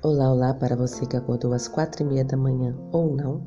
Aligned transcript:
Olá, 0.00 0.30
olá 0.32 0.54
para 0.54 0.76
você 0.76 1.04
que 1.04 1.16
acordou 1.16 1.52
às 1.52 1.66
quatro 1.66 2.04
e 2.04 2.06
meia 2.06 2.24
da 2.24 2.36
manhã 2.36 2.72
ou 2.92 3.16
não. 3.16 3.42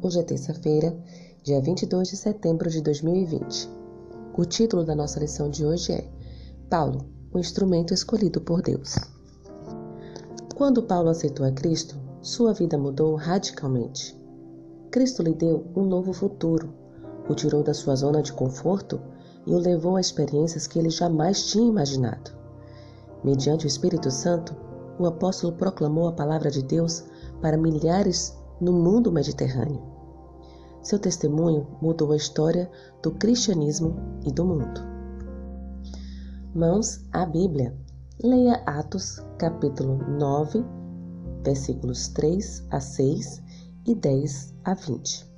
Hoje 0.00 0.18
é 0.18 0.22
terça-feira, 0.22 0.98
dia 1.42 1.60
22 1.60 2.08
de 2.08 2.16
setembro 2.16 2.70
de 2.70 2.80
2020. 2.80 3.68
O 4.34 4.44
título 4.46 4.82
da 4.82 4.94
nossa 4.94 5.20
lição 5.20 5.50
de 5.50 5.62
hoje 5.62 5.92
é 5.92 6.10
Paulo, 6.70 7.04
o 7.30 7.38
instrumento 7.38 7.92
escolhido 7.92 8.40
por 8.40 8.62
Deus. 8.62 8.94
Quando 10.56 10.82
Paulo 10.82 11.10
aceitou 11.10 11.44
a 11.44 11.52
Cristo, 11.52 12.00
sua 12.22 12.54
vida 12.54 12.78
mudou 12.78 13.14
radicalmente. 13.14 14.18
Cristo 14.90 15.22
lhe 15.22 15.34
deu 15.34 15.66
um 15.76 15.84
novo 15.84 16.14
futuro, 16.14 16.72
o 17.28 17.34
tirou 17.34 17.62
da 17.62 17.74
sua 17.74 17.94
zona 17.94 18.22
de 18.22 18.32
conforto 18.32 18.98
e 19.46 19.52
o 19.52 19.58
levou 19.58 19.96
a 19.96 20.00
experiências 20.00 20.66
que 20.66 20.78
ele 20.78 20.88
jamais 20.88 21.50
tinha 21.50 21.68
imaginado. 21.68 22.30
Mediante 23.22 23.66
o 23.66 23.68
Espírito 23.68 24.10
Santo, 24.10 24.69
o 25.00 25.06
apóstolo 25.06 25.54
proclamou 25.54 26.08
a 26.08 26.12
palavra 26.12 26.50
de 26.50 26.62
Deus 26.62 27.02
para 27.40 27.56
milhares 27.56 28.36
no 28.60 28.70
mundo 28.70 29.10
mediterrâneo. 29.10 29.80
Seu 30.82 30.98
testemunho 30.98 31.66
mudou 31.80 32.12
a 32.12 32.16
história 32.16 32.70
do 33.02 33.10
cristianismo 33.12 33.96
e 34.26 34.30
do 34.30 34.44
mundo. 34.44 34.82
Mãos 36.54 37.00
à 37.12 37.24
Bíblia. 37.24 37.74
Leia 38.22 38.62
Atos, 38.66 39.24
capítulo 39.38 39.96
9, 39.96 40.62
versículos 41.42 42.08
3 42.08 42.66
a 42.70 42.78
6 42.78 43.42
e 43.86 43.94
10 43.94 44.54
a 44.64 44.74
20. 44.74 45.30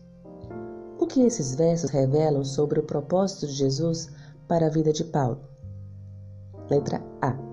O 0.99 1.07
que 1.07 1.21
esses 1.21 1.55
versos 1.55 1.91
revelam 1.91 2.45
sobre 2.45 2.81
o 2.81 2.83
propósito 2.83 3.47
de 3.47 3.53
Jesus 3.53 4.11
para 4.49 4.67
a 4.67 4.71
vida 4.71 4.93
de 4.93 5.05
Paulo? 5.05 5.41
Letra 6.69 7.01
A. 7.21 7.52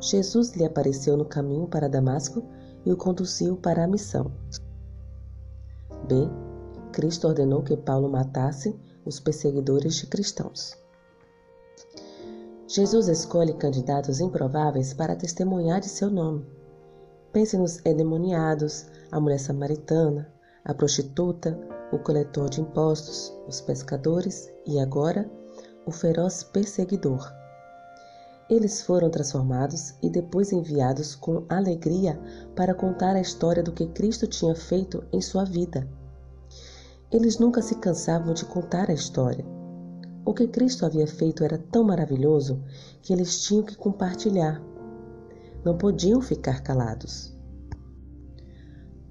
Jesus 0.00 0.52
lhe 0.52 0.64
apareceu 0.64 1.16
no 1.16 1.24
caminho 1.24 1.66
para 1.66 1.88
Damasco 1.88 2.42
e 2.84 2.92
o 2.92 2.96
conduziu 2.96 3.56
para 3.56 3.84
a 3.84 3.86
missão. 3.86 4.32
B. 6.08 6.28
Cristo 6.92 7.28
ordenou 7.28 7.62
que 7.62 7.76
Paulo 7.76 8.08
matasse 8.08 8.74
os 9.04 9.20
perseguidores 9.20 9.94
de 9.96 10.06
cristãos. 10.06 10.76
Jesus 12.66 13.08
escolhe 13.08 13.52
candidatos 13.54 14.20
improváveis 14.20 14.94
para 14.94 15.16
testemunhar 15.16 15.80
de 15.80 15.88
seu 15.88 16.10
nome. 16.10 16.46
Pense 17.32 17.56
nos 17.56 17.84
endemoniados, 17.84 18.86
a 19.10 19.20
mulher 19.20 19.38
samaritana, 19.38 20.32
a 20.64 20.72
prostituta, 20.72 21.58
o 21.92 21.98
coletor 21.98 22.48
de 22.48 22.60
impostos, 22.60 23.32
os 23.48 23.60
pescadores 23.60 24.52
e 24.66 24.78
agora 24.78 25.30
o 25.86 25.90
feroz 25.90 26.42
perseguidor. 26.44 27.32
Eles 28.50 28.82
foram 28.82 29.08
transformados 29.08 29.94
e 30.02 30.10
depois 30.10 30.50
enviados 30.50 31.14
com 31.14 31.44
alegria 31.48 32.20
para 32.56 32.74
contar 32.74 33.14
a 33.14 33.20
história 33.20 33.62
do 33.62 33.70
que 33.70 33.86
Cristo 33.86 34.26
tinha 34.26 34.56
feito 34.56 35.04
em 35.12 35.20
sua 35.20 35.44
vida. 35.44 35.88
Eles 37.12 37.38
nunca 37.38 37.62
se 37.62 37.76
cansavam 37.76 38.34
de 38.34 38.44
contar 38.44 38.90
a 38.90 38.92
história. 38.92 39.46
O 40.24 40.34
que 40.34 40.48
Cristo 40.48 40.84
havia 40.84 41.06
feito 41.06 41.44
era 41.44 41.58
tão 41.58 41.84
maravilhoso 41.84 42.60
que 43.00 43.12
eles 43.12 43.40
tinham 43.40 43.62
que 43.62 43.76
compartilhar. 43.76 44.60
Não 45.64 45.78
podiam 45.78 46.20
ficar 46.20 46.60
calados. 46.60 47.32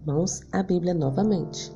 Mãos 0.05 0.41
à 0.51 0.61
Bíblia 0.61 0.93
novamente. 0.93 1.73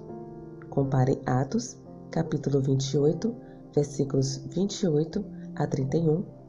Compare 0.70 1.22
Atos, 1.26 1.78
capítulo 2.12 2.62
28, 2.62 3.34
versículos 3.74 4.38
28 4.50 5.24
a 5.56 5.66
31 5.66 6.43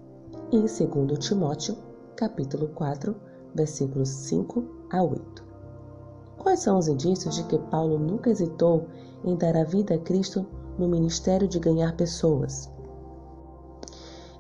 e 0.55 0.57
em 0.57 0.61
2 0.61 1.19
Timóteo, 1.19 1.77
capítulo 2.15 2.69
4, 2.69 3.13
versículos 3.57 4.09
5 4.09 4.65
a 4.89 5.03
8. 5.03 5.45
Quais 6.39 6.61
são 6.61 6.79
os 6.79 6.87
indícios 6.87 7.35
de 7.35 7.43
que 7.43 7.59
Paulo 7.59 7.99
nunca 7.99 8.31
hesitou 8.31 8.87
em 9.25 9.35
dar 9.35 9.57
a 9.57 9.65
vida 9.65 9.97
a 9.97 9.99
Cristo 9.99 10.47
no 10.79 10.87
ministério 10.87 11.49
de 11.49 11.59
ganhar 11.59 11.97
pessoas? 11.97 12.71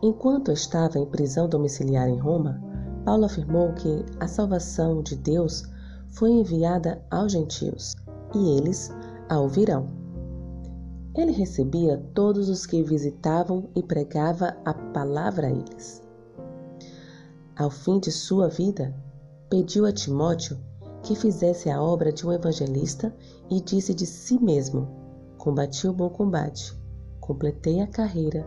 Enquanto 0.00 0.52
estava 0.52 1.00
em 1.00 1.06
prisão 1.06 1.48
domiciliar 1.48 2.08
em 2.08 2.18
Roma, 2.18 2.62
Paulo 3.04 3.24
afirmou 3.24 3.72
que 3.72 4.04
a 4.20 4.28
salvação 4.28 5.02
de 5.02 5.16
Deus 5.16 5.64
foi 6.10 6.30
enviada 6.30 7.04
aos 7.10 7.32
gentios 7.32 7.96
e 8.32 8.56
eles 8.56 8.88
a 9.28 9.40
ouvirão. 9.40 9.88
Ele 11.16 11.32
recebia 11.32 12.00
todos 12.14 12.48
os 12.48 12.66
que 12.66 12.84
visitavam 12.84 13.68
e 13.74 13.82
pregava 13.82 14.56
a 14.64 14.72
palavra 14.72 15.48
a 15.48 15.50
eles. 15.50 16.03
Ao 17.56 17.70
fim 17.70 18.00
de 18.00 18.10
sua 18.10 18.48
vida, 18.48 18.92
pediu 19.48 19.86
a 19.86 19.92
Timóteo 19.92 20.58
que 21.04 21.14
fizesse 21.14 21.70
a 21.70 21.80
obra 21.80 22.12
de 22.12 22.26
um 22.26 22.32
evangelista 22.32 23.14
e 23.48 23.60
disse 23.60 23.94
de 23.94 24.04
si 24.06 24.42
mesmo: 24.42 24.88
Combati 25.38 25.86
o 25.86 25.92
bom 25.92 26.10
combate, 26.10 26.76
completei 27.20 27.80
a 27.80 27.86
carreira, 27.86 28.44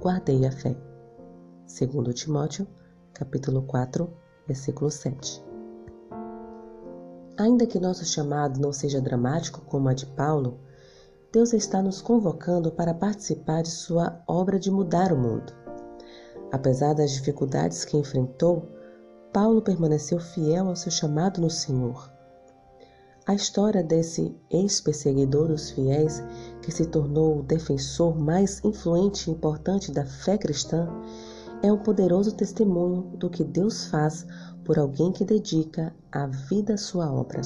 guardei 0.00 0.46
a 0.46 0.50
fé. 0.50 0.74
Segundo 1.66 2.14
Timóteo, 2.14 2.66
capítulo 3.12 3.62
4, 3.64 4.10
versículo 4.46 4.90
7. 4.90 5.44
Ainda 7.36 7.66
que 7.66 7.78
nosso 7.78 8.04
chamado 8.06 8.58
não 8.58 8.72
seja 8.72 9.00
dramático 9.00 9.60
como 9.66 9.90
a 9.90 9.94
de 9.94 10.06
Paulo, 10.06 10.58
Deus 11.30 11.52
está 11.52 11.82
nos 11.82 12.00
convocando 12.00 12.72
para 12.72 12.94
participar 12.94 13.62
de 13.62 13.70
sua 13.70 14.22
obra 14.26 14.58
de 14.58 14.70
mudar 14.70 15.12
o 15.12 15.18
mundo. 15.18 15.61
Apesar 16.52 16.94
das 16.94 17.12
dificuldades 17.12 17.84
que 17.84 17.96
enfrentou, 17.96 18.68
Paulo 19.32 19.62
permaneceu 19.62 20.20
fiel 20.20 20.68
ao 20.68 20.76
seu 20.76 20.92
chamado 20.92 21.40
no 21.40 21.48
Senhor. 21.48 22.12
A 23.26 23.34
história 23.34 23.82
desse 23.82 24.36
ex-perseguidor 24.50 25.48
dos 25.48 25.70
fiéis, 25.70 26.22
que 26.60 26.70
se 26.70 26.84
tornou 26.84 27.38
o 27.38 27.42
defensor 27.42 28.18
mais 28.18 28.62
influente 28.62 29.30
e 29.30 29.32
importante 29.32 29.90
da 29.90 30.04
fé 30.04 30.36
cristã, 30.36 30.88
é 31.62 31.72
um 31.72 31.78
poderoso 31.78 32.34
testemunho 32.34 33.02
do 33.16 33.30
que 33.30 33.44
Deus 33.44 33.86
faz 33.86 34.26
por 34.64 34.78
alguém 34.78 35.10
que 35.12 35.24
dedica 35.24 35.94
a 36.10 36.26
vida 36.26 36.74
à 36.74 36.76
sua 36.76 37.10
obra. 37.10 37.40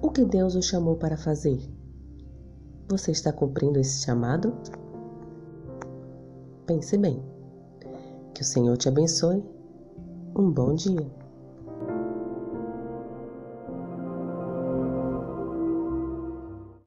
O 0.00 0.10
que 0.10 0.24
Deus 0.24 0.56
o 0.56 0.62
chamou 0.62 0.96
para 0.96 1.16
fazer? 1.16 1.60
Você 2.88 3.12
está 3.12 3.32
cumprindo 3.32 3.78
esse 3.78 4.02
chamado? 4.02 4.56
Pense 6.66 6.96
bem. 6.96 7.20
Que 8.34 8.42
o 8.42 8.44
Senhor 8.44 8.76
te 8.76 8.88
abençoe. 8.88 9.42
Um 10.36 10.50
bom 10.50 10.74
dia. 10.74 11.21